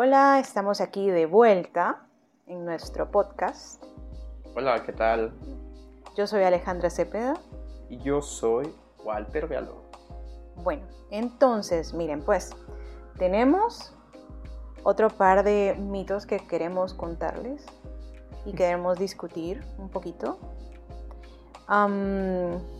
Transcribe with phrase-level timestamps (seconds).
[0.00, 2.06] Hola, estamos aquí de vuelta
[2.46, 3.82] en nuestro podcast.
[4.54, 5.32] Hola, ¿qué tal?
[6.16, 7.34] Yo soy Alejandra Cepeda.
[7.88, 8.72] Y yo soy
[9.02, 9.82] Walter Vialó.
[10.62, 12.50] Bueno, entonces, miren, pues
[13.18, 13.92] tenemos
[14.84, 17.66] otro par de mitos que queremos contarles
[18.44, 20.38] y queremos discutir un poquito.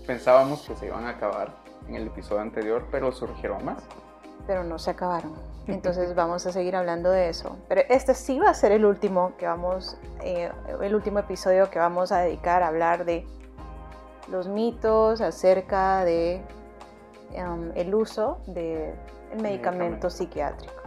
[0.06, 1.52] Pensábamos que se iban a acabar
[1.88, 3.82] en el episodio anterior, pero surgieron más.
[4.46, 5.57] Pero no se acabaron.
[5.68, 7.56] Entonces vamos a seguir hablando de eso.
[7.68, 10.50] Pero este sí va a ser el último que vamos, eh,
[10.82, 13.26] el último episodio que vamos a dedicar a hablar de
[14.28, 16.42] los mitos acerca de
[17.74, 18.94] el uso del
[19.30, 20.82] de medicamento psiquiátrico.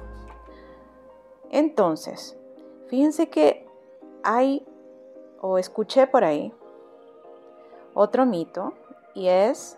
[1.51, 2.37] Entonces,
[2.87, 3.67] fíjense que
[4.23, 4.65] hay,
[5.39, 6.53] o escuché por ahí,
[7.93, 8.73] otro mito,
[9.13, 9.77] y es,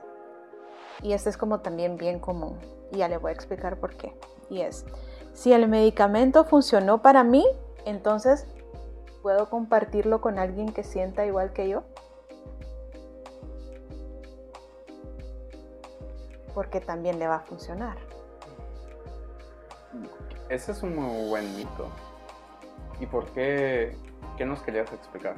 [1.02, 2.58] y este es como también bien común,
[2.92, 4.16] y ya le voy a explicar por qué,
[4.50, 4.86] y es,
[5.34, 7.46] si el medicamento funcionó para mí,
[7.86, 8.46] entonces
[9.22, 11.84] puedo compartirlo con alguien que sienta igual que yo.
[16.54, 17.98] Porque también le va a funcionar.
[20.50, 21.88] Ese es un muy buen mito.
[23.00, 23.98] ¿Y por qué?
[24.38, 25.36] ¿Qué nos querías explicar?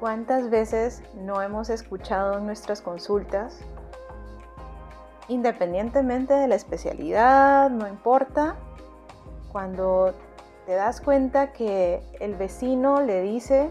[0.00, 3.60] ¿Cuántas veces no hemos escuchado en nuestras consultas,
[5.28, 8.56] independientemente de la especialidad, no importa,
[9.52, 10.14] cuando
[10.66, 13.70] te das cuenta que el vecino le dice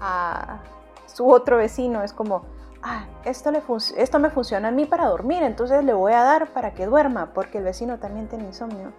[0.00, 0.60] a
[1.06, 2.42] su otro vecino, es como,
[2.82, 3.62] ah, esto, le
[3.96, 7.32] esto me funciona a mí para dormir, entonces le voy a dar para que duerma,
[7.32, 8.92] porque el vecino también tiene insomnio.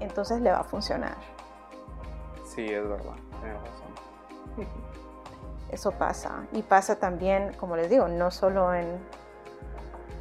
[0.00, 1.16] Entonces le va a funcionar.
[2.44, 4.66] Sí, es verdad, tienes razón.
[5.70, 6.46] Eso pasa.
[6.52, 8.86] Y pasa también, como les digo, no solo en,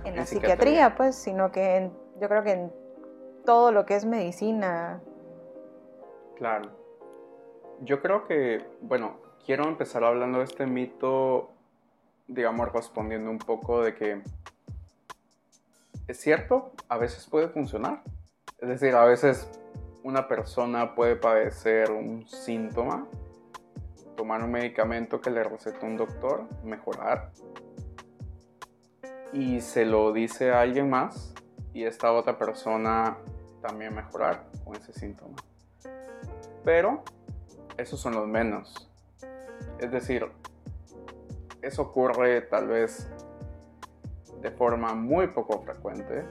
[0.06, 1.90] en la psiquiatría, pues, sino que
[2.22, 2.74] yo creo que en
[3.46, 5.02] todo lo que es medicina.
[6.36, 6.70] Claro.
[7.82, 11.50] Yo creo que, bueno, quiero empezar hablando de este mito
[12.28, 14.22] digamos, respondiendo un poco de que
[16.08, 18.02] es cierto, a veces puede funcionar.
[18.60, 19.50] Es decir, a veces
[20.04, 23.08] una persona puede padecer un síntoma,
[24.16, 27.32] tomar un medicamento que le receta un doctor, mejorar,
[29.36, 31.34] y se lo dice a alguien más,
[31.74, 33.18] y esta otra persona
[33.62, 35.36] también mejorar con ese síntoma.
[36.64, 37.04] Pero
[37.78, 38.90] esos son los menos.
[39.78, 40.26] Es decir,
[41.62, 43.12] eso ocurre tal vez
[44.42, 46.24] de forma muy poco frecuente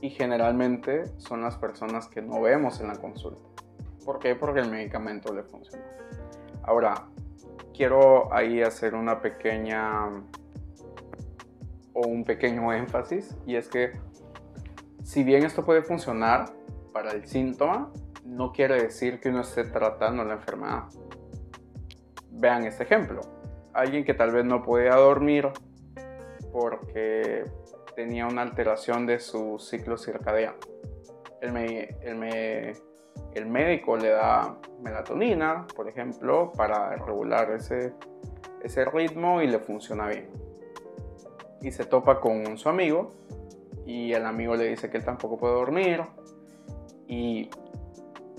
[0.00, 3.48] y generalmente son las personas que no vemos en la consulta.
[4.04, 4.34] ¿Por qué?
[4.34, 5.84] Porque el medicamento le funciona.
[6.64, 7.06] Ahora,
[7.72, 10.10] quiero ahí hacer una pequeña
[11.94, 13.92] o un pequeño énfasis y es que
[15.02, 16.46] si bien esto puede funcionar
[16.92, 17.90] para el síntoma,
[18.24, 20.84] no quiere decir que uno esté tratando la enfermedad.
[22.30, 23.20] Vean este ejemplo
[23.74, 25.48] alguien que tal vez no podía dormir
[26.52, 27.44] porque
[27.96, 30.56] tenía una alteración de su ciclo circadiano.
[31.40, 31.56] El,
[33.34, 37.92] el, médico le da melatonina, por ejemplo, para regular ese,
[38.62, 40.30] ese ritmo y le funciona bien.
[41.64, 43.10] Y se topa con su amigo
[43.84, 46.02] y el amigo le dice que él tampoco puede dormir
[47.08, 47.50] y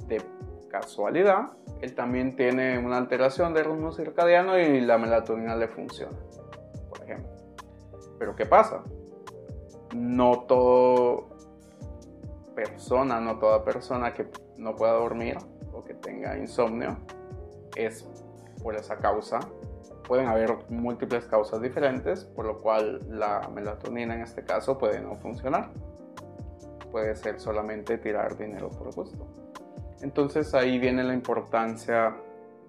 [0.08, 0.22] de
[0.69, 1.50] casualidad
[1.81, 6.18] él también tiene una alteración del ritmo circadiano y la melatonina le funciona,
[6.90, 7.30] por ejemplo.
[8.18, 8.84] Pero ¿qué pasa?
[9.94, 11.30] No todo
[12.56, 15.38] persona, no toda persona que no pueda dormir
[15.74, 16.97] o que tenga insomnio
[17.75, 18.07] es
[18.63, 19.40] por esa causa.
[20.08, 25.16] Pueden haber múltiples causas diferentes, por lo cual la melatonina en este caso puede no
[25.16, 25.72] funcionar.
[26.92, 29.28] Puede ser solamente tirar dinero por gusto.
[30.02, 32.16] Entonces ahí viene la importancia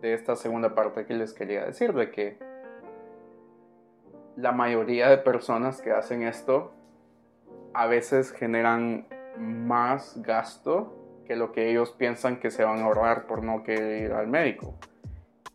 [0.01, 2.39] de esta segunda parte que les quería decir, de que
[4.37, 6.73] la mayoría de personas que hacen esto
[7.75, 9.07] a veces generan
[9.39, 14.05] más gasto que lo que ellos piensan que se van a ahorrar por no querer
[14.05, 14.75] ir al médico.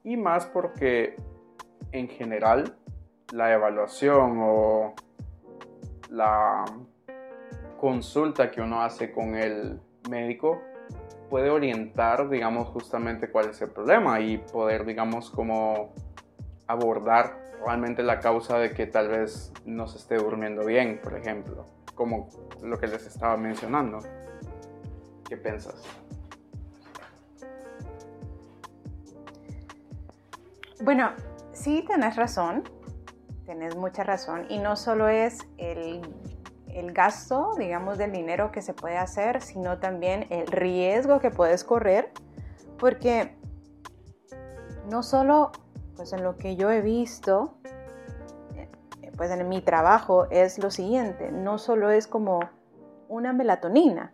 [0.04, 1.16] Y más porque
[1.92, 2.76] en general
[3.34, 4.94] la evaluación o
[6.10, 6.66] la
[7.80, 9.80] consulta que uno hace con el
[10.10, 10.62] médico
[11.30, 15.94] puede orientar, digamos, justamente cuál es el problema y poder, digamos, como
[16.68, 21.66] abordar realmente la causa de que tal vez no se esté durmiendo bien, por ejemplo,
[21.96, 22.28] como
[22.62, 24.00] lo que les estaba mencionando.
[25.28, 25.82] ¿Qué piensas?
[30.84, 31.12] Bueno,
[31.62, 32.64] sí, tenés razón,
[33.46, 36.02] tenés mucha razón, y no solo es el,
[36.68, 41.64] el gasto, digamos, del dinero que se puede hacer, sino también el riesgo que puedes
[41.64, 42.12] correr,
[42.80, 43.38] porque
[44.90, 45.52] no solo,
[45.96, 47.54] pues en lo que yo he visto,
[48.56, 48.68] eh,
[49.16, 52.40] pues en mi trabajo es lo siguiente, no solo es como
[53.08, 54.14] una melatonina,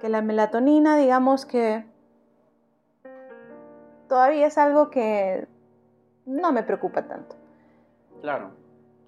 [0.00, 1.84] que la melatonina, digamos que
[4.08, 5.46] todavía es algo que
[6.26, 7.36] no me preocupa tanto.
[8.20, 8.62] Claro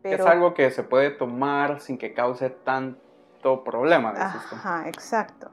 [0.05, 4.11] es algo que se puede tomar sin que cause tanto problema.
[4.11, 5.50] Ajá, exacto.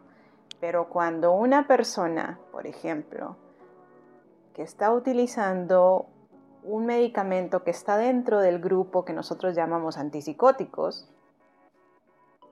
[0.59, 3.37] Pero cuando una persona, por ejemplo,
[4.53, 6.07] que está utilizando
[6.63, 11.09] un medicamento que está dentro del grupo que nosotros llamamos antipsicóticos,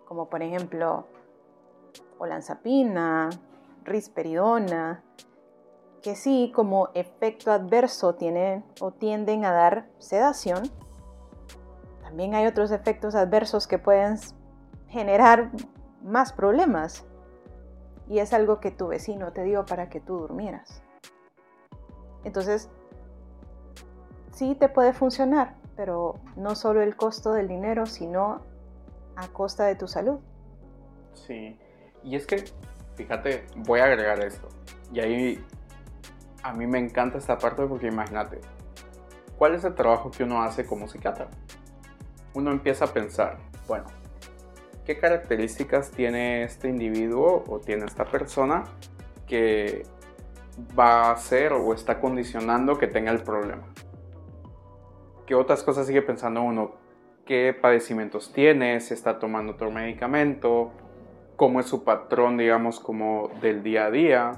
[0.06, 1.06] como por ejemplo
[2.18, 3.30] olanzapina,
[3.84, 5.04] risperidona,
[6.02, 10.70] que sí como efecto adverso tienen o tienden a dar sedación,
[12.02, 14.18] también hay otros efectos adversos que pueden
[14.88, 15.52] generar
[16.02, 17.06] más problemas.
[18.08, 20.82] Y es algo que tu vecino te dio para que tú durmieras.
[22.24, 22.70] Entonces,
[24.32, 28.42] sí te puede funcionar, pero no solo el costo del dinero, sino
[29.16, 30.20] a costa de tu salud.
[31.14, 31.60] Sí,
[32.04, 32.46] y es que,
[32.96, 34.48] fíjate, voy a agregar esto.
[34.92, 35.46] Y ahí
[36.44, 38.40] a mí me encanta esta parte porque imagínate,
[39.38, 41.30] ¿cuál es el trabajo que uno hace como psiquiatra?
[42.34, 43.38] uno empieza a pensar,
[43.68, 43.86] bueno,
[44.86, 48.64] ¿qué características tiene este individuo o tiene esta persona
[49.28, 49.84] que
[50.78, 53.64] va a hacer o está condicionando que tenga el problema?
[55.26, 56.72] ¿Qué otras cosas sigue pensando uno?
[57.26, 58.80] ¿Qué padecimientos tiene?
[58.80, 60.72] ¿Si está tomando otro medicamento?
[61.36, 64.32] ¿Cómo es su patrón, digamos, como del día a día?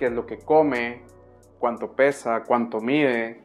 [0.00, 1.02] ¿Qué es lo que come?
[1.58, 2.42] ¿Cuánto pesa?
[2.44, 3.44] ¿Cuánto mide?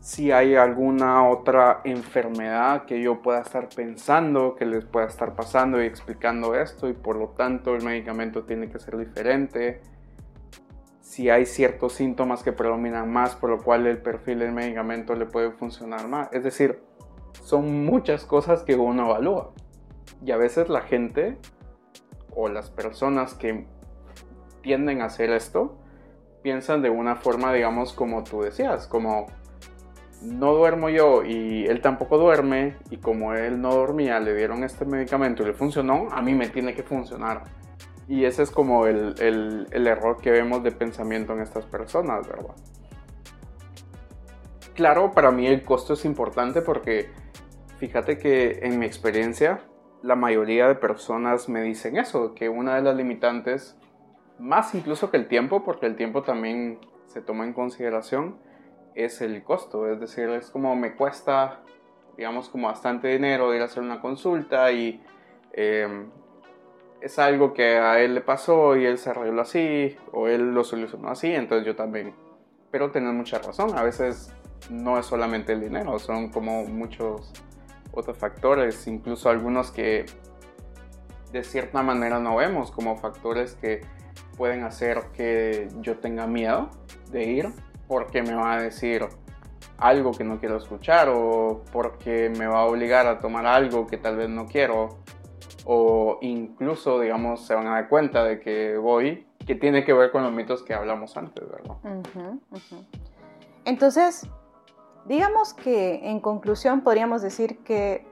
[0.00, 5.82] si hay alguna otra enfermedad que yo pueda estar pensando, que les pueda estar pasando
[5.82, 9.82] y explicando esto y por lo tanto el medicamento tiene que ser diferente.
[11.00, 15.26] Si hay ciertos síntomas que predominan más, por lo cual el perfil del medicamento le
[15.26, 16.28] puede funcionar más.
[16.32, 16.80] Es decir,
[17.42, 19.50] son muchas cosas que uno evalúa.
[20.24, 21.36] Y a veces la gente
[22.34, 23.66] o las personas que
[24.68, 25.78] tienden a hacer esto
[26.42, 29.24] piensan de una forma, digamos, como tú decías, como
[30.20, 34.84] no duermo yo y él tampoco duerme y como él no dormía le dieron este
[34.84, 37.44] medicamento y le funcionó, a mí me tiene que funcionar.
[38.08, 39.14] Y ese es como el,
[39.72, 42.54] el, error que vemos de pensamiento en estas personas, ¿verdad?
[44.74, 47.10] Claro, para mí el costo es importante porque
[47.78, 49.60] fíjate que en mi experiencia
[50.02, 53.77] la mayoría de personas me dicen eso, que una de las limitantes,
[54.38, 58.36] más incluso que el tiempo, porque el tiempo también se toma en consideración,
[58.94, 61.60] es el costo, es decir, es como me cuesta,
[62.16, 65.02] digamos, como bastante dinero ir a hacer una consulta y
[65.52, 66.10] em,
[67.00, 70.64] es algo que a él le pasó y él se arregló así o él lo
[70.64, 72.14] solucionó así, entonces yo también.
[72.70, 74.34] Pero tenés mucha razón, a veces
[74.70, 77.32] no es solamente el dinero, son como muchos
[77.92, 80.06] otros factores, incluso algunos que
[81.32, 83.82] de cierta manera no vemos como factores que
[84.38, 86.70] pueden hacer que yo tenga miedo
[87.10, 87.52] de ir
[87.86, 89.06] porque me va a decir
[89.76, 93.98] algo que no quiero escuchar o porque me va a obligar a tomar algo que
[93.98, 95.00] tal vez no quiero
[95.70, 100.10] o incluso, digamos, se van a dar cuenta de que voy, que tiene que ver
[100.10, 101.76] con los mitos que hablamos antes, ¿verdad?
[103.66, 104.26] Entonces,
[105.04, 108.06] digamos que en conclusión podríamos decir que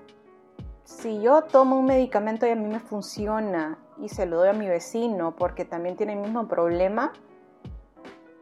[0.86, 4.52] si yo tomo un medicamento y a mí me funciona y se lo doy a
[4.52, 7.12] mi vecino porque también tiene el mismo problema,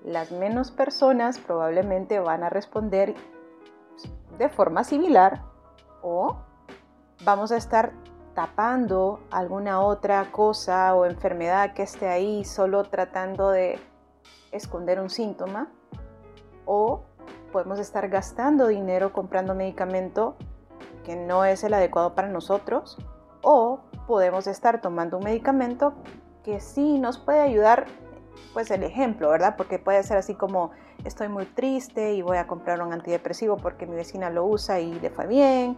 [0.04, 3.14] las menos personas probablemente van a responder
[4.36, 5.42] de forma similar
[6.02, 6.36] o
[7.24, 7.92] vamos a estar
[8.34, 13.78] tapando alguna otra cosa o enfermedad que esté ahí solo tratando de
[14.52, 15.72] esconder un síntoma
[16.66, 17.04] o
[17.52, 20.36] podemos estar gastando dinero comprando medicamento
[21.04, 22.98] que no es el adecuado para nosotros
[23.42, 25.94] o podemos estar tomando un medicamento
[26.42, 27.86] que sí nos puede ayudar
[28.52, 29.54] pues el ejemplo, ¿verdad?
[29.56, 30.70] Porque puede ser así como
[31.04, 34.94] estoy muy triste y voy a comprar un antidepresivo porque mi vecina lo usa y
[35.00, 35.76] le fue bien.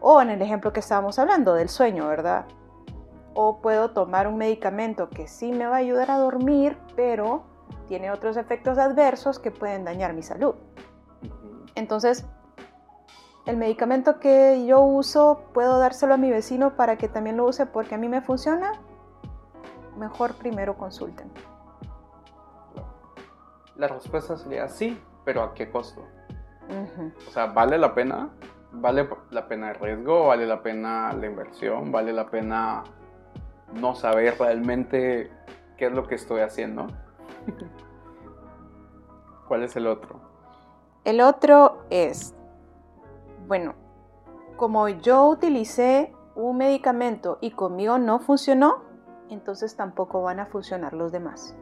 [0.00, 2.46] O en el ejemplo que estábamos hablando del sueño, ¿verdad?
[3.34, 7.44] O puedo tomar un medicamento que sí me va a ayudar a dormir, pero
[7.86, 10.54] tiene otros efectos adversos que pueden dañar mi salud.
[11.74, 12.26] Entonces,
[13.48, 17.64] el medicamento que yo uso, ¿puedo dárselo a mi vecino para que también lo use
[17.64, 18.72] porque a mí me funciona?
[19.96, 21.32] Mejor primero consulten.
[23.76, 26.04] La respuesta sería sí, pero ¿a qué costo?
[27.26, 28.28] O sea, ¿vale la pena?
[28.70, 30.26] ¿Vale la pena el riesgo?
[30.26, 31.90] ¿Vale la pena la inversión?
[31.90, 32.84] ¿Vale la pena
[33.72, 35.32] no saber realmente
[35.78, 36.86] qué es lo que estoy haciendo?
[39.48, 40.20] ¿Cuál es el otro?
[41.04, 42.34] El otro es,
[43.48, 43.74] bueno,
[44.56, 48.84] como yo utilicé un medicamento y conmigo no funcionó,
[49.30, 51.56] entonces tampoco van a funcionar los demás.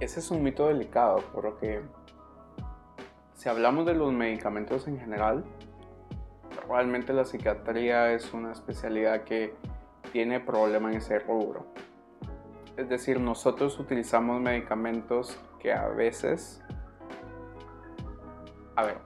[0.00, 1.82] Ese es un mito delicado, porque
[3.34, 5.44] si hablamos de los medicamentos en general,
[6.66, 9.54] realmente la psiquiatría es una especialidad que
[10.10, 11.66] tiene problema en ese rubro.
[12.78, 16.62] Es decir, nosotros utilizamos medicamentos que a veces...
[18.80, 18.96] A ver,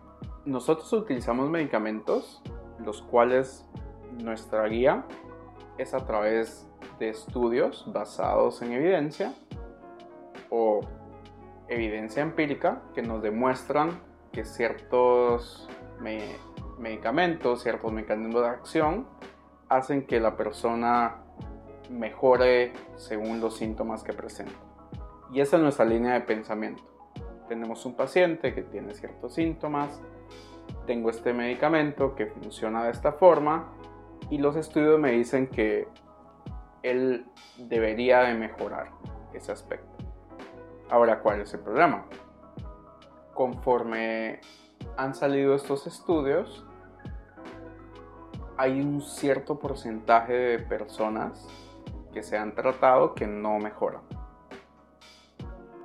[0.45, 2.41] nosotros utilizamos medicamentos
[2.79, 3.69] los cuales
[4.23, 5.05] nuestra guía
[5.79, 9.35] es a través de estudios basados en evidencia
[10.49, 10.79] o
[11.67, 14.01] evidencia empírica que nos demuestran
[14.31, 15.69] que ciertos
[16.79, 19.09] medicamentos, ciertos mecanismos de acción
[19.69, 21.17] hacen que la persona
[21.91, 24.55] mejore según los síntomas que presenta.
[25.33, 26.94] Y esa es nuestra línea de pensamiento.
[27.49, 30.01] Tenemos un paciente que tiene ciertos síntomas,
[30.87, 33.73] tengo este medicamento que funciona de esta forma
[34.31, 35.89] y los estudios me dicen que
[36.83, 37.27] él
[37.59, 38.91] debería de mejorar
[39.33, 39.89] ese aspecto.
[40.91, 42.07] Ahora, ¿cuál es el problema?
[43.33, 44.41] Conforme
[44.97, 46.67] han salido estos estudios,
[48.57, 51.49] hay un cierto porcentaje de personas
[52.13, 54.03] que se han tratado que no mejoran.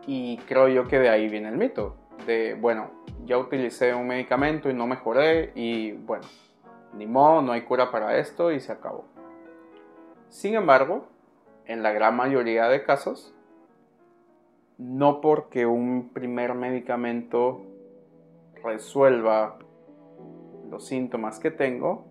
[0.08, 1.96] Y creo yo que de ahí viene el mito.
[2.26, 2.92] De, bueno,
[3.26, 6.26] ya utilicé un medicamento y no mejoré y bueno,
[6.94, 9.06] ni modo, no hay cura para esto y se acabó.
[10.30, 11.08] Sin embargo,
[11.66, 13.34] en la gran mayoría de casos,
[14.78, 17.62] no porque un primer medicamento
[18.64, 19.58] resuelva
[20.70, 22.06] los síntomas que tengo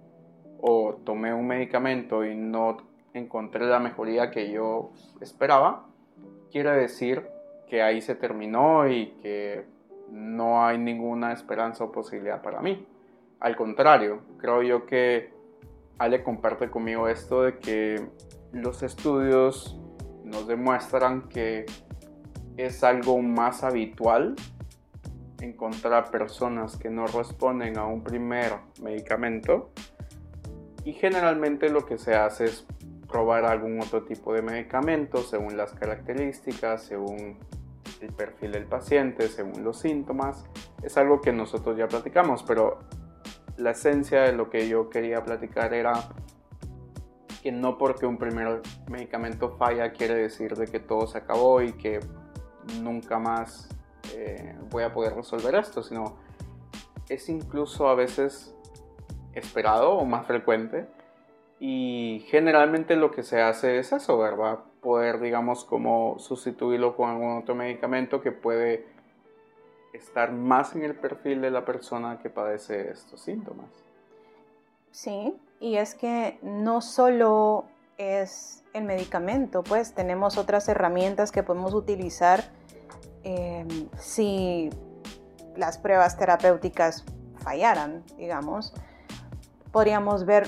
[0.61, 2.77] o tomé un medicamento y no
[3.15, 4.91] encontré la mejoría que yo
[5.21, 5.87] esperaba,
[6.51, 7.27] quiere decir
[7.69, 9.65] que ahí se terminó y que
[10.11, 12.87] no hay ninguna esperanza o posibilidad para mí.
[13.41, 15.31] Al contrario, creo yo que
[15.99, 18.07] Ale comparte conmigo esto de que
[18.53, 19.79] los estudios
[20.25, 21.67] nos demuestran que
[22.57, 24.35] es algo más habitual
[25.41, 29.71] encontrar personas que no responden a un primer medicamento
[30.85, 32.67] y generalmente lo que se hace es
[33.09, 37.39] probar algún otro tipo de medicamento según las características, según
[38.01, 40.45] el perfil del paciente, según los síntomas.
[40.83, 42.79] Es algo que nosotros ya platicamos, pero
[43.57, 45.93] la esencia de lo que yo quería platicar era
[47.43, 51.73] que no porque un primer medicamento falla quiere decir de que todo se acabó y
[51.73, 52.01] que
[52.81, 53.69] nunca más
[54.15, 56.17] eh, voy a poder resolver esto, sino
[57.09, 58.55] es incluso a veces
[59.33, 60.87] esperado o más frecuente
[61.61, 64.61] y generalmente lo que se hace es eso, ¿verdad?
[64.81, 68.87] Poder, digamos, como sustituirlo con algún otro medicamento que puede
[69.93, 73.67] estar más en el perfil de la persona que padece estos síntomas.
[74.93, 77.65] Sí, y es que no solo
[77.97, 82.45] es el medicamento, pues tenemos otras herramientas que podemos utilizar
[83.25, 84.71] em, si
[85.57, 87.05] las pruebas terapéuticas
[87.39, 88.73] fallaran, digamos.
[89.73, 90.47] Podríamos ver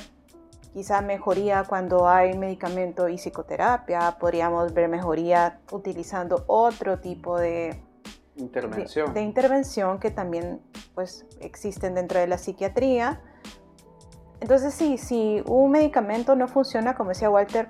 [0.73, 7.83] quizá mejoría cuando hay medicamento y psicoterapia, podríamos ver mejoría utilizando otro tipo de
[8.37, 10.61] intervención, de, intervención que también
[10.95, 13.21] pues existen dentro de la psiquiatría.
[14.41, 17.69] Entonces sí, si un medicamento no funciona, como decía Walter,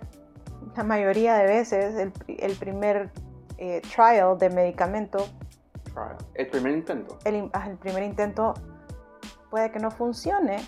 [0.77, 3.11] la mayoría de veces el, primer
[3.59, 5.27] eh, trial de medicamento,
[6.35, 7.19] el primer intento,
[7.53, 8.55] ah, el primer intento
[9.51, 10.61] puede que no funcione,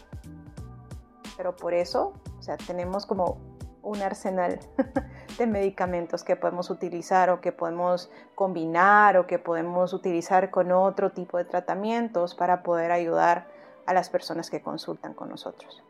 [1.36, 3.38] pero por eso o sea, tenemos como
[3.82, 4.58] un arsenal
[5.38, 11.12] de medicamentos que podemos utilizar o que podemos combinar o que podemos utilizar con otro
[11.12, 13.46] tipo de tratamientos para poder ayudar
[13.86, 15.84] a las personas que consultan con nosotros.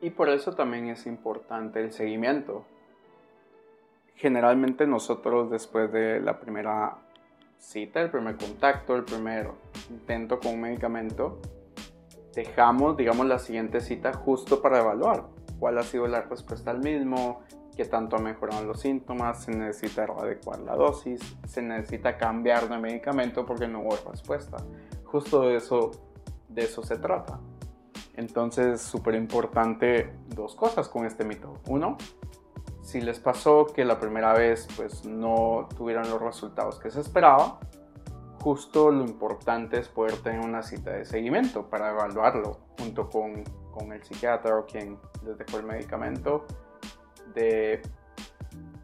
[0.00, 2.64] Y por eso también es importante el seguimiento.
[4.14, 6.98] Generalmente nosotros después de la primera
[7.58, 9.50] cita, el primer contacto, el primer
[9.90, 11.40] intento con un medicamento,
[12.36, 17.40] dejamos, digamos, la siguiente cita justo para evaluar cuál ha sido la respuesta al mismo,
[17.76, 22.78] qué tanto ha mejorado los síntomas, se necesita adecuar la dosis, se necesita cambiar de
[22.78, 24.56] medicamento porque no hubo respuesta.
[25.04, 25.92] Justo de eso,
[26.48, 27.38] de eso se trata.
[28.14, 31.54] Entonces, súper importante dos cosas con este mito.
[31.68, 31.96] Uno,
[32.82, 37.60] si les pasó que la primera vez pues no tuvieron los resultados que se esperaba,
[38.40, 43.44] justo lo importante es poder tener una cita de seguimiento para evaluarlo junto con,
[43.78, 46.46] con el psiquiatra o quien les dejó el medicamento,
[47.34, 47.80] de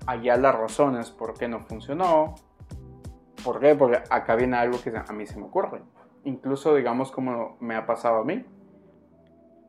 [0.07, 2.35] hallar las razones por qué no funcionó.
[3.45, 3.75] ¿Por qué?
[3.75, 5.83] Porque acá viene algo que a mí se me ocurre.
[6.25, 8.45] Incluso, digamos, como me ha pasado a mí,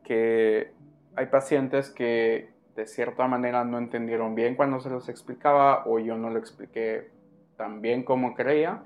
[0.04, 0.72] que
[1.16, 6.16] hay pacientes que de cierta manera no entendieron bien cuando se los explicaba o yo
[6.16, 7.10] no lo expliqué
[7.56, 8.82] tan bien como creía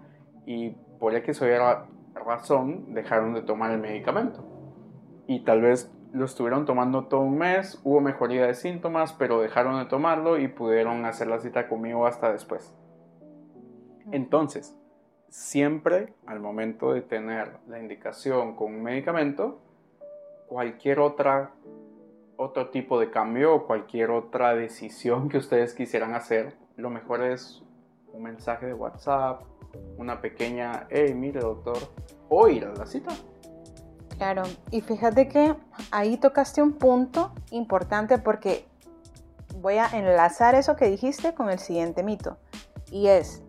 [0.47, 1.51] y por X o Y
[2.15, 4.45] razón dejaron de tomar el medicamento.
[5.27, 9.79] Y tal vez lo estuvieron tomando todo un mes, hubo mejoría de síntomas, pero dejaron
[9.79, 12.75] de tomarlo y pudieron hacer la cita conmigo hasta después.
[14.11, 14.77] Entonces,
[15.29, 19.61] siempre al momento de tener la indicación con un medicamento,
[20.49, 21.53] cualquier otra
[22.37, 27.63] otro tipo de cambio o cualquier otra decisión que ustedes quisieran hacer, lo mejor es
[28.15, 29.43] un mensaje de WhatsApp,
[29.99, 31.77] una pequeña, hey, mire doctor,
[32.31, 33.11] o ir a la cita.
[34.21, 35.57] Claro, y fíjate que
[35.91, 38.69] ahí tocaste un punto importante porque
[39.63, 42.37] voy a enlazar eso que dijiste con el siguiente mito.
[42.91, 43.43] Y es,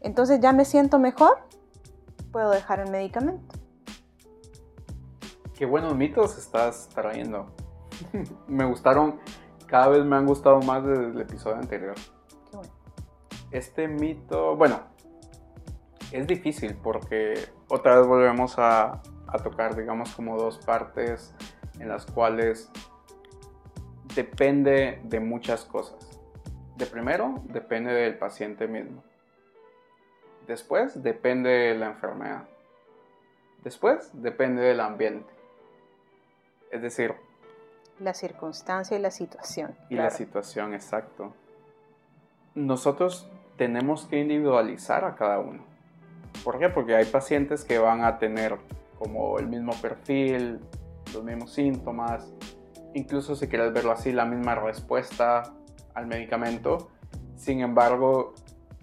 [0.00, 1.40] entonces ya me siento mejor,
[2.32, 3.54] puedo dejar el medicamento.
[5.52, 7.54] Qué buenos mitos estás trayendo.
[8.48, 9.20] me gustaron,
[9.66, 11.96] cada vez me han gustado más desde el episodio anterior.
[12.50, 12.72] Qué bueno.
[13.50, 14.80] Este mito, bueno,
[16.12, 19.00] es difícil porque otra vez volvemos a,
[19.44, 21.32] tocar, digamos, como dos partes
[21.78, 22.68] en las cuales
[24.16, 26.20] depende de muchas cosas.
[26.76, 29.04] De primero, depende del paciente mismo.
[30.48, 32.48] Después, depende de la enfermedad.
[33.62, 35.32] Después, depende del ambiente.
[36.72, 37.14] Es decir...
[38.00, 39.76] La circunstancia y la situación.
[39.90, 41.34] Y la situación, exacto.
[42.56, 45.69] Nosotros tenemos que individualizar a cada uno.
[46.44, 46.68] ¿Por qué?
[46.68, 48.56] Porque hay pacientes que van a tener
[48.98, 50.60] como el mismo perfil,
[51.14, 52.32] los mismos síntomas,
[52.94, 55.54] incluso si quieres verlo así, la misma respuesta
[55.94, 56.90] al medicamento.
[57.36, 58.34] Sin embargo,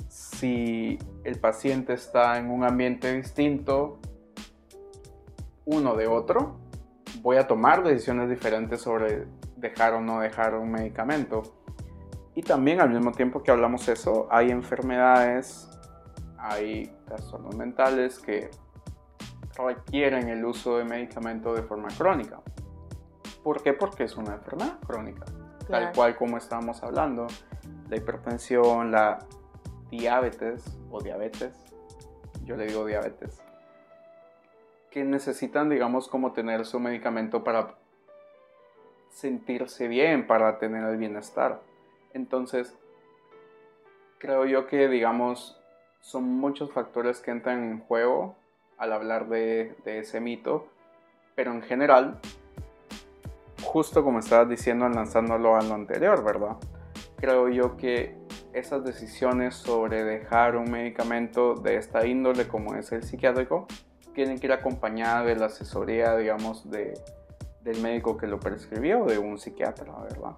[0.08, 4.00] si el paciente está en un ambiente distinto
[5.66, 6.58] uno de otro,
[7.22, 9.28] voy a tomar decisiones diferentes sobre
[9.58, 11.44] dejar o no dejar un medicamento.
[12.36, 15.70] Y también al mismo tiempo que hablamos eso, hay enfermedades
[16.48, 18.50] hay trastornos mentales que
[19.58, 22.42] requieren el uso de medicamento de forma crónica.
[23.44, 23.74] ¿Por qué?
[23.74, 25.26] Porque es una enfermedad crónica.
[25.68, 27.28] Tal cual como estábamos hablando,
[27.90, 29.20] la hipertensión, la
[29.90, 31.66] diabetes o diabetes,
[32.46, 33.42] yo le digo diabetes,
[34.92, 37.76] que necesitan, digamos, como tener su medicamento para
[39.10, 41.62] sentirse bien, para tener el bienestar.
[42.14, 42.78] Entonces,
[44.18, 45.57] creo yo que, digamos,
[46.08, 48.38] son muchos factores que entran en juego
[48.78, 50.68] al hablar de, ese mito,
[51.36, 52.18] pero en general,
[53.62, 56.56] justo como estabas diciendo lanzándolo a lo anterior, ¿verdad?
[57.18, 58.16] Creo yo que
[58.54, 63.68] esas decisiones sobre dejar un medicamento de esta índole como es el psiquiátrico
[64.16, 66.94] tienen que ir acompañadas de la asesoría, digamos, de,
[67.64, 70.38] del médico que lo prescribió, de un psiquiatra, ¿verdad?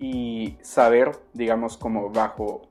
[0.00, 2.68] Y saber, digamos, como bajo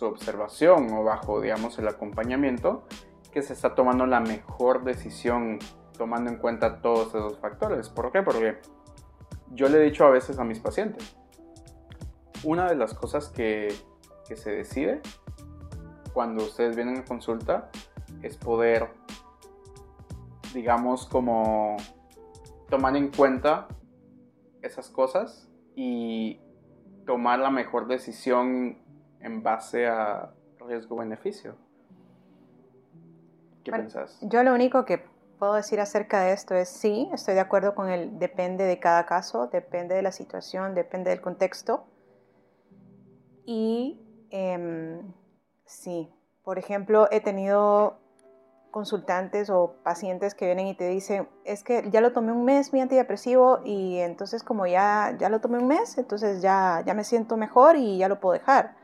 [0.00, 2.84] su observación o bajo, digamos, el acompañamiento,
[3.32, 5.58] que se está tomando la mejor decisión
[5.98, 7.90] tomando en cuenta todos esos factores.
[7.90, 8.22] ¿Por qué?
[8.22, 8.56] Porque
[9.50, 11.14] yo le he dicho a veces a mis pacientes,
[12.44, 13.68] una de las cosas que,
[14.26, 15.02] que se decide
[16.14, 17.70] cuando ustedes vienen a consulta
[18.22, 18.88] es poder,
[20.54, 21.76] digamos, como
[22.70, 23.68] tomar en cuenta
[24.62, 26.40] esas cosas y
[27.04, 28.78] tomar la mejor decisión
[29.20, 31.56] en base a riesgo-beneficio.
[33.64, 34.18] ¿Qué piensas?
[34.22, 35.04] Yo lo único que
[35.38, 39.06] puedo decir acerca de esto es sí, estoy de acuerdo con el depende de cada
[39.06, 41.86] caso, depende de la situación, depende del contexto.
[43.46, 45.12] Y em,
[45.64, 46.12] sí,
[46.44, 47.98] por ejemplo, he tenido
[48.70, 52.72] consultantes o pacientes que vienen y te dicen, es que ya lo tomé un mes
[52.72, 57.02] mi antidepresivo y entonces como ya, ya lo tomé un mes, entonces ya, ya me
[57.02, 58.76] siento mejor y ya lo puedo dejar.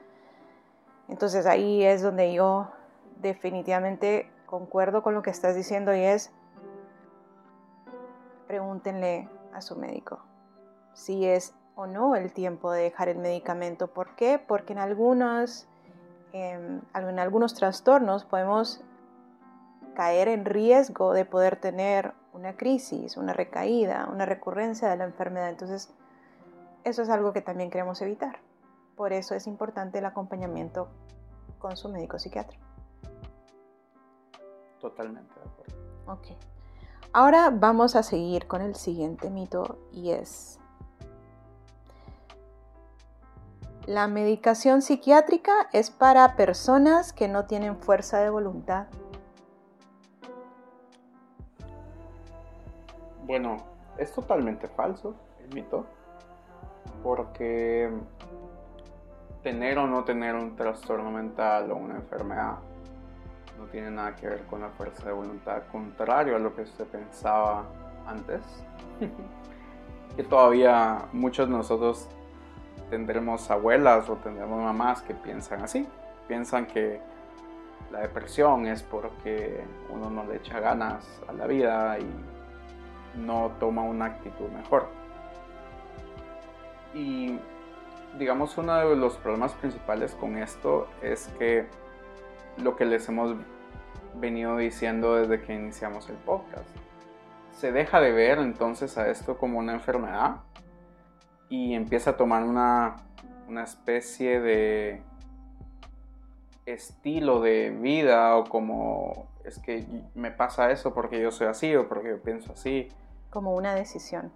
[1.09, 2.71] Entonces ahí es donde yo
[3.21, 6.33] definitivamente concuerdo con lo que estás diciendo y es,
[8.47, 10.21] pregúntenle a su médico
[10.97, 13.88] si es o no el tiempo de dejar el medicamento.
[13.88, 14.38] ¿Por qué?
[14.38, 15.69] Porque en algunos,
[16.33, 18.83] em, en algunos trastornos podemos
[19.95, 25.51] caer en riesgo de poder tener una crisis, una recaída, una recurrencia de la enfermedad.
[25.51, 25.92] Entonces,
[26.85, 28.38] eso es algo que también queremos evitar.
[28.97, 30.89] Por eso es importante el acompañamiento
[31.59, 32.59] con su médico psiquiatra.
[34.81, 35.75] Totalmente de acuerdo.
[36.07, 36.29] Ok.
[37.13, 40.59] Ahora vamos a seguir con el siguiente mito y es,
[43.87, 48.89] la medicación psiquiátrica es para personas que no tienen fuerza de voluntad.
[53.25, 53.59] Bueno,
[53.97, 55.87] es totalmente falso el mito,
[57.05, 57.91] porque
[59.42, 62.57] tener o no tener un trastorno mental o una enfermedad
[63.59, 66.85] no tiene nada que ver con la fuerza de voluntad, contrario a lo que usted
[66.87, 67.64] pensaba
[68.07, 68.42] antes.
[70.16, 72.09] que todavía muchos de nosotros
[72.90, 75.87] tendremos abuelas o tendremos mamás que piensan así,
[76.27, 77.01] piensan que
[77.90, 83.83] la depresión es porque uno no le echa ganas a la vida y no toma
[83.83, 84.88] una actitud mejor.
[86.94, 87.38] Y
[88.18, 91.66] digamos uno de los problemas principales con esto es que
[92.59, 93.37] lo que les hemos
[94.14, 96.68] venido diciendo desde que iniciamos el podcast.
[97.52, 100.37] Se deja de ver entonces a esto como una enfermedad
[101.48, 102.96] y empieza a tomar una,
[103.48, 105.02] una especie de
[106.66, 111.88] estilo de vida o como es que me pasa eso porque yo soy así o
[111.88, 112.88] porque yo pienso así.
[113.31, 114.33] Como una decisión.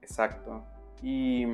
[0.00, 0.62] Exacto.
[1.02, 1.46] Y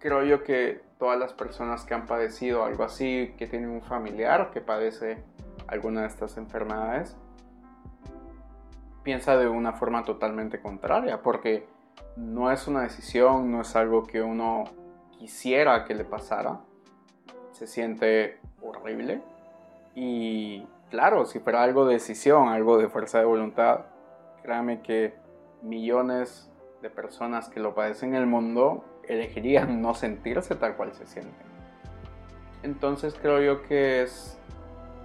[0.00, 4.50] creo yo que todas las personas que han padecido algo así, que tienen un familiar
[4.50, 5.22] que padece
[5.68, 7.16] alguna de estas enfermedades,
[9.02, 11.68] piensa de una forma totalmente contraria, porque
[12.16, 14.64] no es una decisión, no es algo que uno
[15.18, 16.60] quisiera que le pasara,
[17.52, 19.22] se siente horrible.
[19.94, 23.86] Y claro, si fuera algo de decisión, algo de fuerza de voluntad,
[24.42, 25.14] créame que
[25.62, 31.06] millones de personas que lo padecen en el mundo elegirían no sentirse tal cual se
[31.06, 31.50] sienten.
[32.62, 34.38] Entonces creo yo que es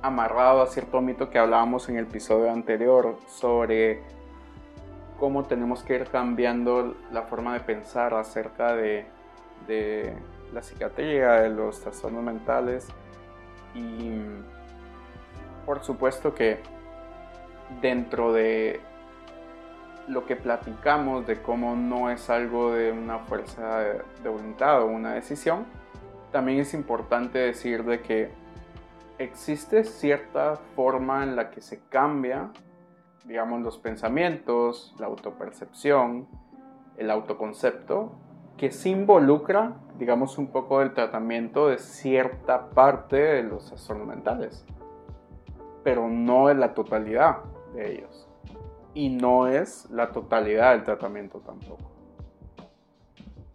[0.01, 4.03] amarrado a cierto mito que hablábamos en el episodio anterior sobre
[5.19, 9.05] cómo tenemos que ir cambiando la forma de pensar acerca de,
[10.53, 12.87] la psiquiatría, de los trastornos mentales
[13.73, 14.11] y
[15.65, 16.59] por supuesto que
[17.81, 18.79] dentro de
[20.07, 25.13] lo que platicamos de cómo no es algo de una fuerza de voluntad o una
[25.13, 25.65] decisión,
[26.31, 28.29] también es importante decir de que
[29.17, 32.51] existe cierta forma en la que se cambia,
[33.25, 36.27] digamos, los pensamientos, la autopercepción,
[36.97, 38.11] el autoconcepto,
[38.57, 44.65] que se involucra, digamos, un poco del tratamiento de cierta parte de los trastornos mentales,
[45.83, 48.24] pero no en la totalidad de ellos.
[48.95, 51.91] Y no es la totalidad del tratamiento tampoco.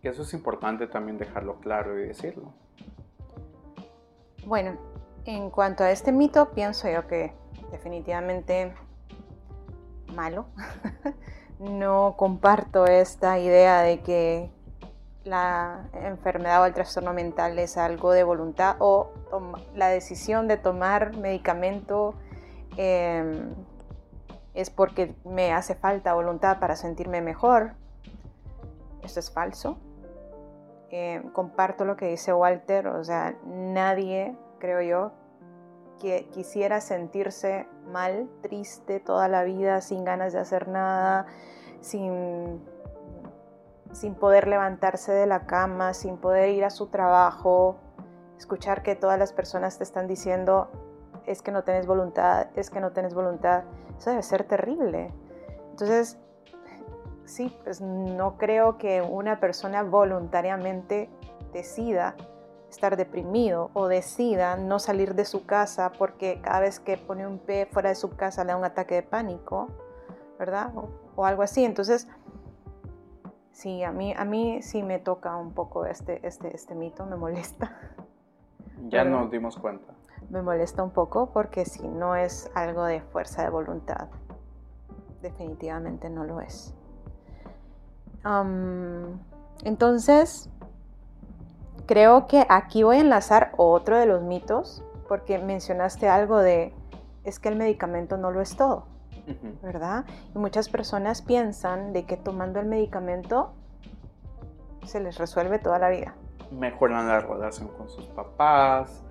[0.02, 2.52] Eso es importante también dejarlo claro y decirlo.
[4.46, 4.78] Bueno,
[5.24, 7.32] en cuanto a este mito, pienso yo que
[7.72, 8.72] definitivamente
[10.14, 10.46] malo.
[11.60, 14.50] no comparto esta idea de que
[15.24, 19.12] la enfermedad o el trastorno mental es algo de voluntad o
[19.74, 22.14] la decisión de tomar medicamento
[22.78, 23.54] em,
[24.54, 27.74] es porque me hace falta voluntad para sentirme mejor.
[29.02, 29.78] Esto es falso.
[30.90, 35.12] Em, comparto lo que dice Walter, o sea, nadie creo yo,
[36.00, 41.26] que quisiera sentirse mal, triste toda la vida, sin ganas de hacer nada,
[41.80, 42.60] sin,
[43.92, 47.76] sin poder levantarse de la cama, sin poder ir a su trabajo,
[48.36, 50.70] escuchar que todas las personas te están diciendo,
[51.30, 53.64] es que no tienes voluntad, es que no tienes voluntad,
[53.96, 55.12] eso debe ser terrible.
[55.70, 56.18] Entonces,
[57.24, 61.08] sí, pues no creo que una persona voluntariamente
[61.52, 62.16] decida
[62.68, 67.38] estar deprimido o decida no salir de su casa porque cada vez que pone un
[67.38, 69.68] pie fuera de su casa le da un ataque de pánico,
[70.38, 70.72] ¿verdad?
[71.16, 71.64] O, algo así.
[71.64, 72.08] Entonces,
[73.52, 77.16] sí, a mí, a mí sí me toca un poco este, este, este mito, me
[77.16, 77.76] molesta.
[78.88, 79.99] Ya nos dimos cuenta.
[80.30, 84.08] Me molesta un poco porque si no es algo de fuerza de voluntad.
[85.22, 86.74] Definitivamente no lo es.
[89.64, 90.48] entonces,
[91.86, 96.72] creo que aquí voy a enlazar otro de los mitos, porque mencionaste algo de,
[97.24, 98.84] es que el medicamento no lo es todo,
[99.62, 100.04] ¿verdad?
[100.34, 103.50] Y muchas personas piensan de que tomando el medicamento
[104.84, 106.14] se les resuelve toda la vida.
[106.52, 109.02] Mejoran la relación con sus papás,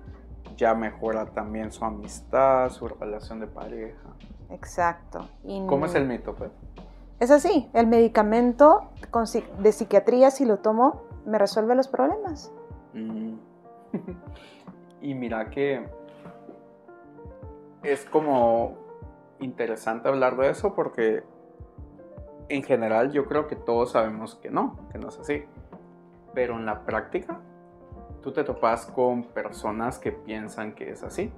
[0.60, 4.10] ya mejora también su amistad, su relación de pareja.
[4.50, 5.26] Exacto.
[5.66, 6.50] ¿Cómo es el mito, pues?
[7.18, 8.90] Es así, el medicamento
[9.58, 12.52] de psiquiatría, si lo tomo, me resuelve los problemas.
[15.00, 15.88] y mira que
[17.82, 18.74] es como
[19.38, 21.24] interesante hablar de eso porque
[22.50, 25.44] en general yo creo que todos sabemos que no, que no es así.
[26.34, 27.40] Pero en la práctica,
[28.22, 31.32] tú te topas con personas que piensan que es así.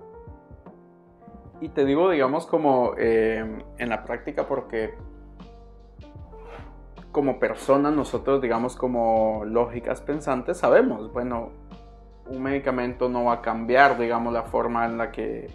[1.61, 4.95] Y te digo, digamos, como eh, en la práctica porque
[7.13, 11.51] como personas, nosotros, digamos, como lógicas pensantes, sabemos, bueno,
[12.27, 15.55] un medicamento no va a cambiar, digamos, la forma en la que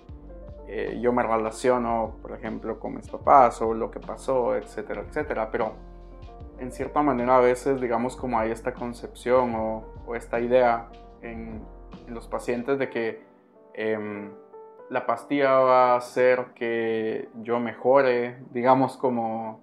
[0.67, 5.49] eh, yo me relaciono, por ejemplo, con mis papás o lo que pasó, etcétera, etcétera.
[5.51, 5.73] Pero
[6.59, 10.87] en cierta manera a veces, digamos, como hay esta concepción o, esta idea
[11.21, 11.61] en,
[12.07, 13.21] los pacientes de que
[13.73, 14.31] em,
[14.89, 19.61] la pastilla va a hacer que yo mejore, digamos, como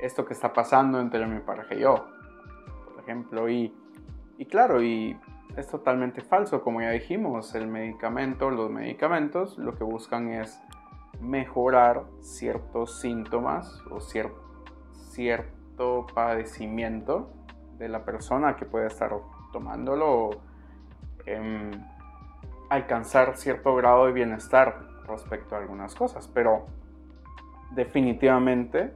[0.00, 2.06] esto que está pasando entre mi pareja y yo,
[2.84, 3.48] por ejemplo.
[3.48, 3.74] Y,
[4.38, 5.18] y claro, y
[5.56, 10.60] es totalmente falso, como ya dijimos, el medicamento, los medicamentos lo que buscan es
[11.20, 14.36] mejorar ciertos síntomas o cierto
[16.14, 17.30] padecimiento
[17.78, 19.12] de la persona que puede estar
[19.52, 20.30] tomándolo
[21.26, 21.70] em,
[22.68, 26.66] alcanzar cierto grado de bienestar respecto a algunas cosas, pero
[27.72, 28.92] definitivamente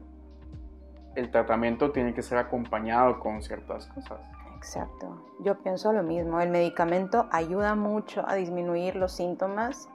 [1.14, 4.20] el tratamiento tiene que ser acompañado con ciertas cosas.
[4.56, 9.88] Exacto, yo pienso lo mismo, el medicamento ayuda mucho a disminuir los síntomas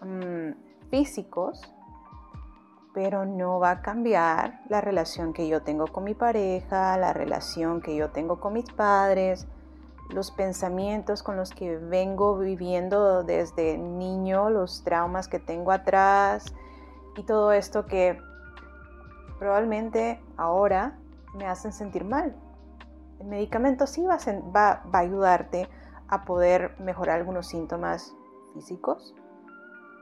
[0.00, 0.52] mm,
[0.90, 1.74] físicos,
[2.94, 7.82] pero no va a cambiar la relación que yo tengo con mi pareja, la relación
[7.82, 9.46] que yo tengo con mis padres,
[10.10, 16.54] los pensamientos con los que vengo viviendo desde niño, los traumas que tengo atrás
[17.16, 18.18] y todo esto que
[19.38, 20.98] probablemente ahora
[21.34, 22.34] me hacen sentir mal.
[23.20, 24.18] El medicamento sí va
[24.54, 25.68] a, ayudarte
[26.08, 28.14] a poder mejorar algunos síntomas
[28.54, 29.14] físicos,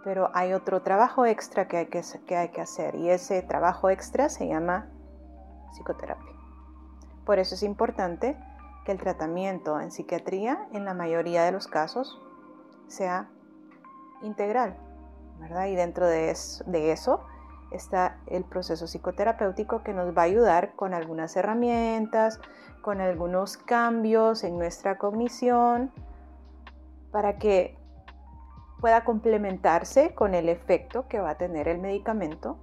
[0.04, 3.90] pero hay otro trabajo extra que hay que, que hay que hacer y ese trabajo
[3.90, 4.86] extra se llama
[5.72, 6.32] psicoterapia.
[7.24, 8.36] Por eso es importante
[8.86, 12.22] que el tratamiento en psiquiatría en la mayoría de los casos
[12.86, 13.28] sea
[14.22, 14.76] integral,
[15.40, 15.66] ¿verdad?
[15.66, 17.26] Y dentro de eso
[17.72, 22.40] está el proceso psicoterapéutico que nos va a ayudar con algunas herramientas,
[22.80, 25.90] con algunos cambios en nuestra cognición,
[27.10, 27.76] para que
[28.80, 32.56] pueda complementarse con el efecto que va a tener el medicamento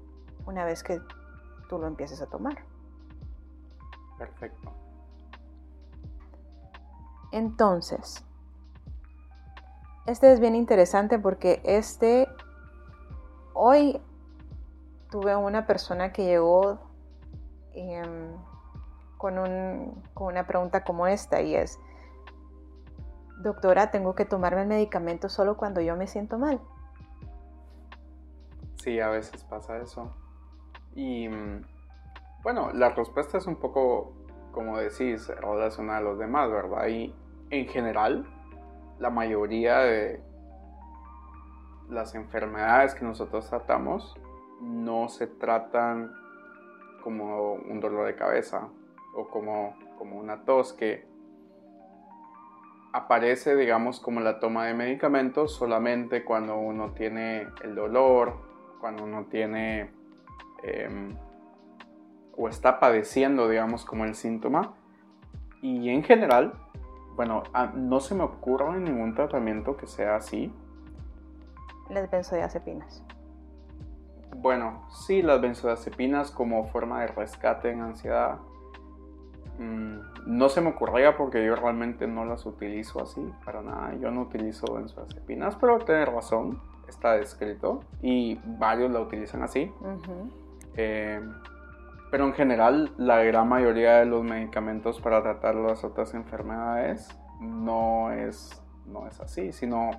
[0.45, 1.01] una vez que
[1.67, 2.63] tú lo empieces a tomar.
[4.17, 4.82] Perfecto.
[7.33, 8.23] Entonces,
[10.05, 12.27] este es bien interesante porque este
[13.55, 13.99] hoy
[15.09, 16.77] tuve una persona que llegó
[17.73, 18.35] em,
[19.17, 21.79] con, una pregunta como esta y es,
[23.39, 26.61] doctora, ¿tengo que tomarme el medicamento solo cuando yo me siento mal?
[28.75, 30.13] Sí, a veces pasa eso.
[30.93, 31.65] Y mm,
[32.43, 34.13] bueno, la respuesta es un poco,
[34.51, 36.85] como decís, relacionada a los demás, ¿verdad?
[36.89, 37.15] Y
[37.49, 38.25] en general,
[38.99, 40.21] la mayoría de
[41.89, 44.15] las enfermedades que nosotros tratamos
[44.61, 46.11] no se tratan
[47.03, 48.69] como un dolor de cabeza
[49.13, 51.05] o como, como una tos que
[52.93, 58.37] aparece, digamos, como la toma de medicamentos solamente cuando uno tiene el dolor,
[58.79, 59.91] cuando uno tiene
[60.63, 61.15] em,
[62.37, 64.75] o está padeciendo, digamos, como el síntoma.
[65.61, 66.53] Y en general,
[67.15, 67.43] bueno,
[67.75, 70.53] no se me ocurre ningún tratamiento que sea así.
[71.89, 73.03] Las benzodiazepinas.
[74.35, 78.39] Bueno, sí, las benzodiazepinas como forma de rescate en ansiedad.
[79.59, 83.93] Mm, no se me ocurría porque yo realmente no las utilizo así, para nada.
[83.95, 89.71] Yo no utilizo benzodiazepinas, pero tiene razón, está descrito y varios la utilizan así.
[90.75, 91.21] Eh,
[92.13, 98.11] pero en general, la gran mayoría de los medicamentos para tratar las otras enfermedades no
[98.11, 99.89] es, no es así, sino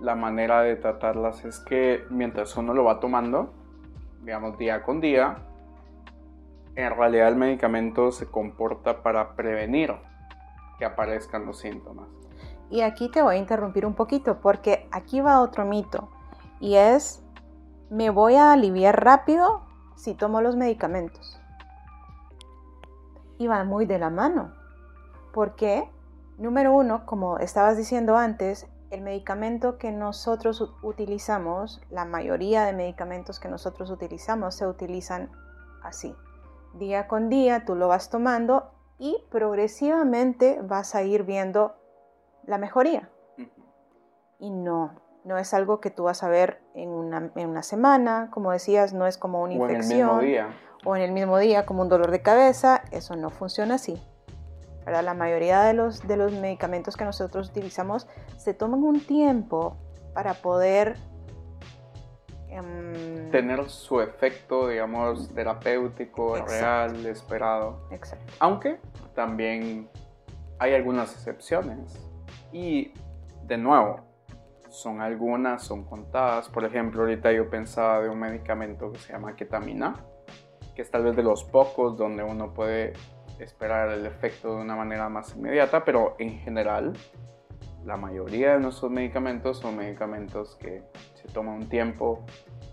[0.00, 3.52] la manera de tratarlas es que mientras uno lo va tomando,
[4.24, 5.36] digamos día con día,
[6.74, 9.94] en realidad el medicamento se comporta para prevenir
[10.76, 12.08] que aparezcan los síntomas.
[12.68, 16.08] Y aquí te voy a interrumpir un poquito porque aquí va otro mito
[16.58, 17.24] y es
[17.90, 21.40] me voy a aliviar rápido si tomo los medicamentos.
[23.38, 24.52] Y va muy de la mano.
[25.32, 25.90] Porque,
[26.38, 33.40] número uno, como estabas diciendo antes, el medicamento que nosotros utilizamos, la mayoría de medicamentos
[33.40, 35.30] que nosotros utilizamos se utilizan
[35.82, 36.14] así.
[36.74, 41.74] Día con día tú lo vas tomando y progresivamente vas a ir viendo
[42.44, 43.10] la mejoría.
[44.38, 48.28] Y no, No es algo que tú vas a ver en una, en una semana,
[48.32, 50.48] como decías, no es como una O en el infección mismo día.
[50.84, 54.02] o en el mismo día como un dolor de cabeza, eso no funciona así.
[54.84, 55.04] ¿verdad?
[55.04, 59.76] La mayoría de los, de los medicamentos que nosotros utilizamos se toman un tiempo
[60.12, 60.96] para poder...
[62.48, 66.52] em, Tener su efecto, digamos, terapéutico, Exacto.
[66.94, 67.86] real, esperado.
[67.92, 68.32] Exacto.
[68.40, 68.80] Aunque
[69.14, 69.88] también
[70.58, 71.98] hay algunas excepciones.
[72.52, 72.92] Y
[73.44, 74.00] de nuevo,
[74.72, 76.48] son algunas, son contadas.
[76.48, 79.94] Por ejemplo, ahorita yo pensaba de un medicamento que se llama ketamina,
[80.74, 82.94] que es tal vez de los pocos donde uno puede
[83.38, 86.94] esperar el efecto de una manera más inmediata, pero en general
[87.84, 90.82] la mayoría de nuestros medicamentos son medicamentos que
[91.14, 92.24] se toman un tiempo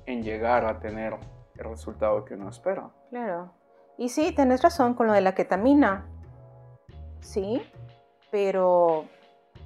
[0.05, 1.17] en llegar a tener
[1.57, 2.89] el resultado que uno espera.
[3.09, 3.51] Claro.
[3.97, 6.07] Y sí, tenés razón con lo de la ketamina.
[7.19, 7.61] Sí,
[8.31, 9.05] pero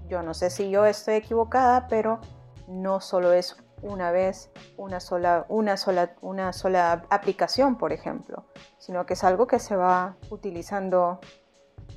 [0.08, 2.20] yo no sé si yo estoy equivocada, pero
[2.68, 8.46] no solo es una vez, una sola, una sola, una sola aplicación, por ejemplo,
[8.78, 11.20] sino que es algo que se va utilizando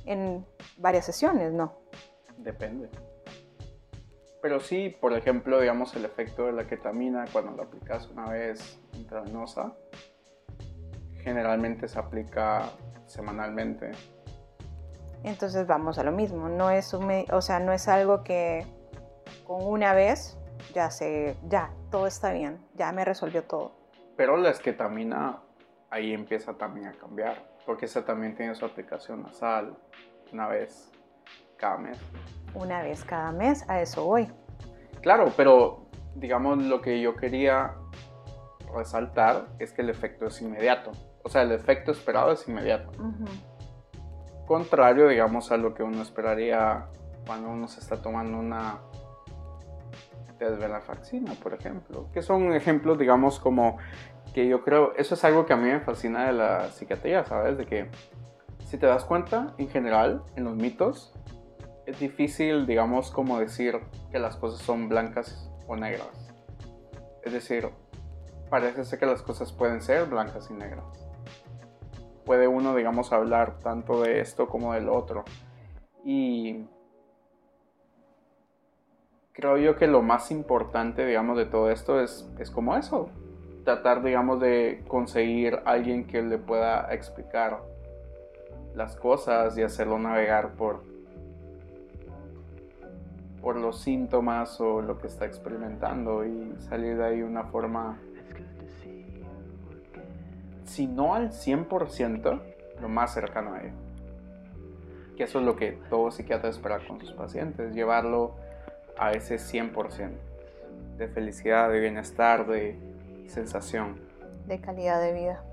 [0.05, 0.45] en
[0.77, 1.73] varias sesiones, ¿no?
[2.37, 2.89] Depende.
[4.41, 8.79] Pero sí, por ejemplo, digamos el efecto de la ketamina cuando lo aplicas una vez
[8.93, 9.73] intravenosa,
[11.21, 12.69] generalmente se aplica
[13.05, 13.91] semanalmente.
[15.23, 18.65] Entonces vamos a lo mismo, no es un, o sea, no es algo que
[19.45, 20.37] con una vez
[20.73, 23.73] ya se, ya, todo está bien, ya me resolvió todo.
[24.15, 25.39] Pero la esketamina
[25.89, 29.77] ahí empieza también a cambiar, porque esa también tiene su aplicación nasal
[30.31, 30.91] una vez
[31.57, 31.99] cada mes.
[32.53, 34.31] Una vez cada mes, a eso voy.
[35.01, 37.75] Claro, pero digamos lo que yo quería
[38.75, 40.91] resaltar es que el efecto es inmediato.
[41.23, 42.91] O sea, el efecto esperado es inmediato.
[44.47, 46.87] Contrario, digamos, a lo que uno esperaría
[47.25, 48.79] cuando uno se está tomando una
[50.39, 52.09] desvenlafaxina, por ejemplo.
[52.13, 53.77] Que son ejemplos, digamos, como
[54.33, 57.57] que yo creo, eso es algo que a mí me fascina de la psiquiatría, ¿sabes?
[57.57, 57.89] De que
[58.65, 61.13] si te das cuenta, en general, en los mitos,
[61.85, 63.81] es difícil, digamos, como decir
[64.11, 66.33] que las cosas son blancas o negras.
[67.23, 67.69] Es decir,
[68.49, 71.06] parece ser que las cosas pueden ser blancas y negras.
[72.27, 75.23] Puede uno, digamos, hablar tanto de esto como del otro.
[76.03, 76.67] Y
[79.31, 83.09] creo yo que lo más importante, digamos, de todo esto es, es como eso.
[83.63, 87.61] Tratar, digamos, de conseguir alguien que le pueda explicar
[88.75, 90.83] las cosas y hacerlo navegar por,
[93.41, 97.99] por los síntomas o lo que está experimentando y salir de ahí una forma,
[100.67, 102.41] si no al 100%,
[102.81, 103.73] lo más cercano a ello.
[105.15, 108.35] Que eso es lo que todo psiquiatra espera con sus pacientes, llevarlo
[108.97, 110.11] a ese 100%
[110.97, 112.77] de felicidad, de bienestar, de
[113.27, 113.99] sensación.
[114.45, 115.43] De calidad de vida.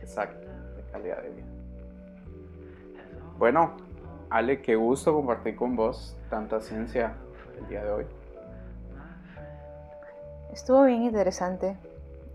[0.00, 0.46] Exacto,
[0.76, 1.46] de calidad de vida.
[3.38, 3.76] Bueno,
[4.30, 7.14] Ale, qué gusto compartir con vos tanta ciencia
[7.58, 8.06] el día de hoy.
[10.52, 11.76] Estuvo bien interesante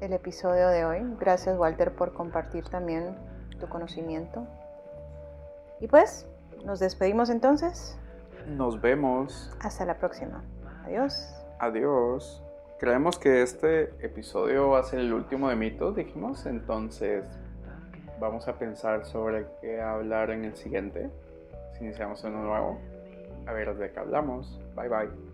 [0.02, 1.00] el episodio de hoy.
[1.20, 3.16] Gracias Walter por compartir también
[3.60, 4.48] tu conocimiento.
[5.80, 6.26] Y pues,
[6.66, 7.98] nos despedimos entonces.
[8.48, 9.52] Nos vemos.
[9.62, 10.44] Hasta la próxima.
[10.86, 11.34] Adiós.
[11.60, 12.44] Adiós.
[12.80, 16.46] Creemos que este episodio va a ser el último de mitos, dijimos.
[16.46, 17.26] Entonces,
[18.20, 21.10] vamos a pensar sobre qué hablar en el siguiente.
[21.74, 22.80] Si iniciamos uno nuevo.
[23.46, 24.60] A ver de qué hablamos.
[24.76, 25.29] Bye bye.